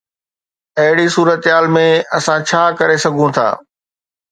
[0.81, 1.85] اهڙي صورتحال ۾
[2.17, 3.47] اسان ڇا ڪري سگهون ٿا؟